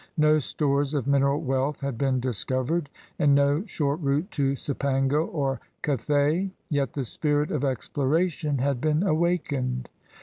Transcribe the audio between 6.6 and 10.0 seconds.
Yet the spirit of exploration had been awakened.